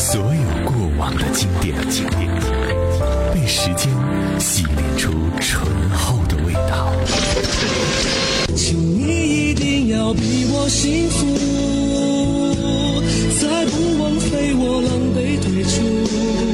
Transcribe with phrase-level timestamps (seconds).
[0.00, 0.30] 所有
[0.64, 2.26] 过往的经典，经典
[3.34, 3.86] 被时间
[4.40, 6.90] 洗炼出醇厚的味道。
[8.56, 11.26] 请你一定要比我幸福，
[13.38, 16.49] 再不枉费我狼狈退出。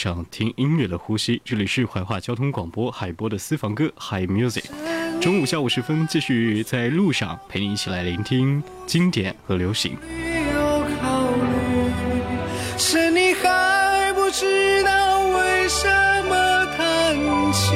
[0.00, 1.42] 上，听音乐的呼吸。
[1.44, 4.64] 这里是怀化交通广播海波的私房歌 Hi Music。
[5.20, 9.92] 中午下午时分，继续在路上陪你一起来聆听经典和流行。
[10.54, 11.90] 有考虑，
[12.78, 15.86] 是你还不知道为什
[16.30, 17.74] 么叹气，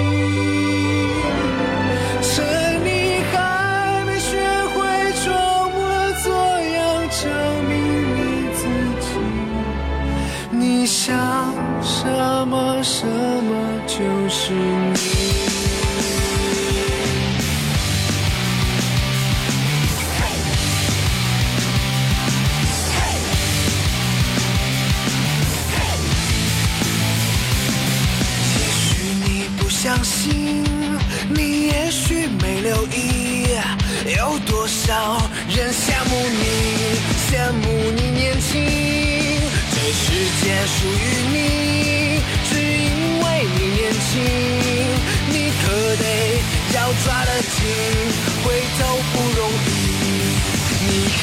[35.72, 36.44] 羡慕你，
[37.28, 37.64] 羡慕
[37.96, 38.50] 你年轻。
[39.70, 40.04] 这世
[40.42, 41.34] 界属于你，
[42.48, 42.88] 只因
[43.20, 43.24] 为
[43.56, 44.02] 你年轻。
[45.30, 45.64] 你可
[45.96, 46.04] 得
[46.74, 47.56] 要抓得紧，
[48.44, 48.46] 回
[48.78, 48.80] 头
[49.12, 49.70] 不容易。
[50.86, 50.88] 你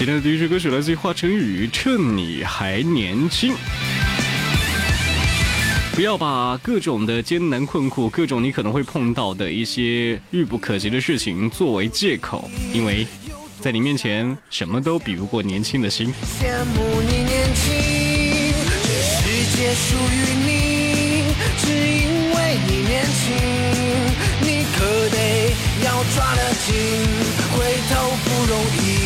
[0.00, 3.52] 今天的第一首歌曲来自于华晨宇，《趁你还年轻》。
[5.92, 13.06] 不要把各种的艰难困苦、各种你可能会碰到的一些遇不可及的事情作为借口，因为
[13.60, 16.06] 在你面前什么都比不过年轻的心。
[16.40, 17.74] 羡慕你年轻，
[18.82, 19.20] 这世
[19.54, 23.36] 界属于你，只因为你年轻。
[24.40, 24.80] 你可
[25.10, 25.52] 得
[25.84, 26.74] 要抓得紧，
[27.52, 28.99] 回头不容易。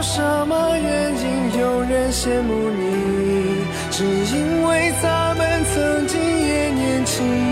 [0.00, 3.66] 什么原因有人羡慕你？
[3.90, 7.47] 只因为咱们曾经也年轻。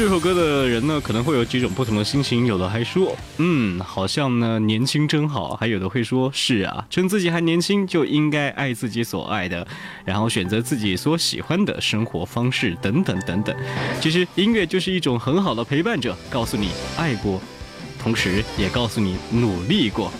[0.00, 9.68] 这首歌的人呢，可能会有几种不同的心情，有的还说，嗯，好像呢年轻真好，还有的会说，是啊，趁自己还年轻，就应该爱自己所爱的，
[10.06, 13.54] 然后选择自己所喜欢的生活方式，等等等等。
[14.00, 17.38] 其实音乐就是一种很好的陪伴者，告诉你爱过，
[18.02, 20.10] 同时也告诉你努力过。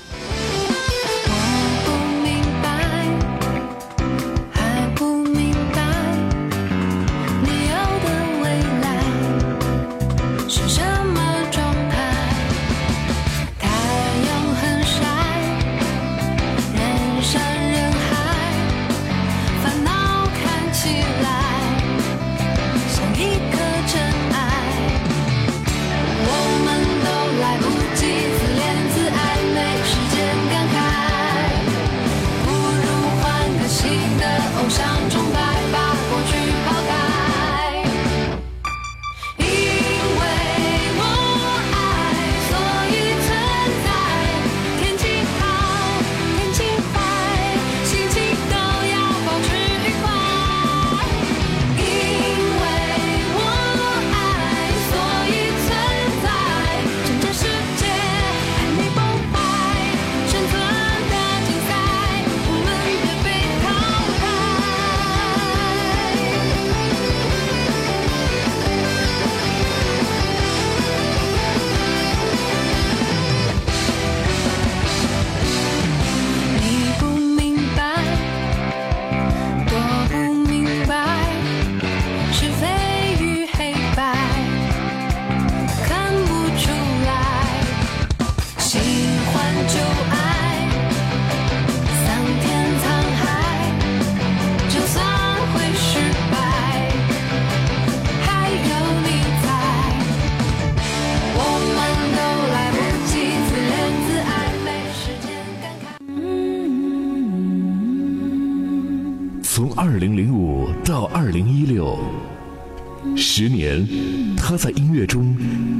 [113.43, 113.89] 十年
[114.37, 115.35] 他在音乐中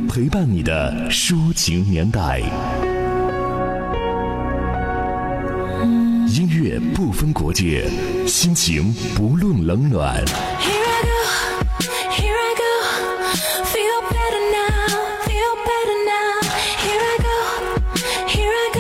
[0.09, 2.41] 陪伴你的抒情年代。
[6.29, 7.87] 音乐不分国界
[8.27, 10.25] 心情不论冷暖。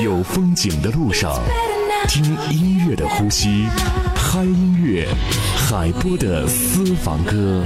[0.03, 1.39] 有风景的路上
[2.09, 3.67] 听音乐的呼吸
[4.17, 5.07] 嗨音乐
[5.69, 7.63] 海波的私房歌。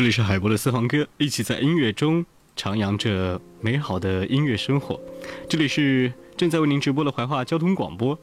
[0.00, 2.24] 这里是海波的私房歌，一起在音乐中
[2.56, 4.98] 徜徉着美好的音乐生活。
[5.46, 8.18] 这里是正在为您直播的怀化交通广播。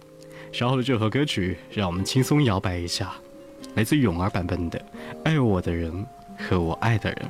[0.52, 3.14] 稍后的这首歌曲，让我们轻松摇摆一下，
[3.76, 4.80] 来自泳儿版本的
[5.24, 6.04] 《爱我的人
[6.50, 7.30] 和我爱的人》。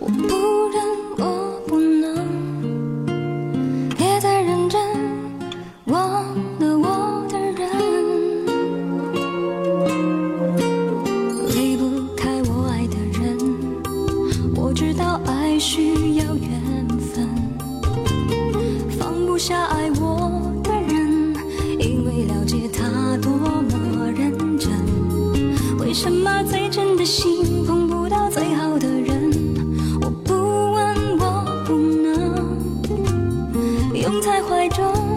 [0.00, 0.83] 我不忍，
[34.24, 35.13] 在怀中，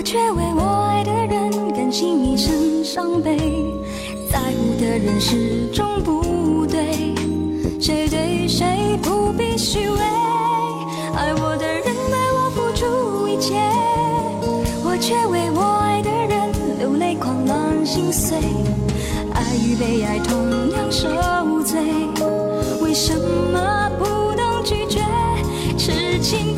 [0.00, 3.36] 我却为我爱的人甘心一生伤悲。
[4.32, 7.14] 在乎的人始终不对，
[7.78, 9.98] 谁对谁不必虚伪。
[11.14, 13.60] 爱我的人为我付出一切，
[14.82, 18.38] 我却为我爱的人流泪狂乱心碎。
[19.34, 21.10] 爱与被爱同样受
[21.62, 21.78] 罪，
[22.80, 23.12] 为什
[23.52, 25.00] 么不懂拒绝
[25.76, 26.56] 痴情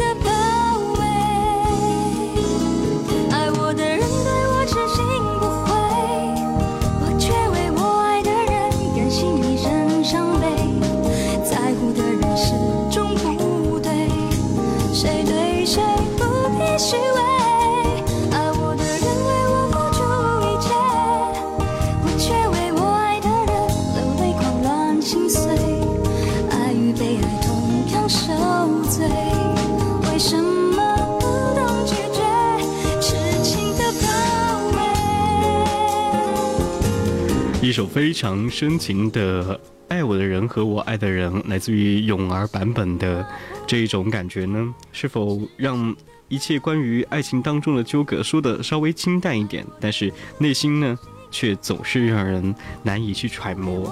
[37.63, 39.55] 一首非常深情的
[39.87, 43.25] 《爱我的人和我爱的人》，来自于泳儿版本的
[43.69, 45.95] 这一种感觉呢，是否让
[46.27, 49.65] 一切关于爱情当中的纠葛说的稍微清淡一点？
[49.79, 50.99] 但是内心呢，
[51.31, 52.53] 却总是让人
[52.83, 53.89] 难以去揣摩。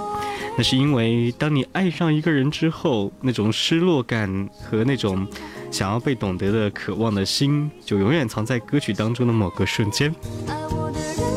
[0.59, 5.25] 那是因为当你爱上一个人之后，那种失落感和那种
[5.71, 10.13] 想要被懂得的渴望的心，就永远藏在歌曲当中的某个瞬间。
[10.49, 11.30] 爱我的人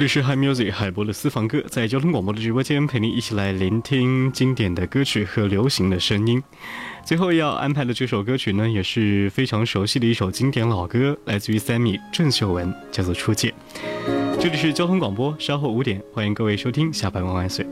[0.00, 6.42] 这里是 Hi Music 海波的私房歌，在交通广播的直播间陪你一起来聆听经典的歌曲和流行的声音。
[7.04, 13.52] 最后要安排的这首歌曲呢，也是非常熟悉的一首经典老歌，来自于 Sammy 郑秀文，叫做《初见》。
[14.40, 17.66] 这里是交通广播，稍后五点，欢迎各位收听下班万万岁。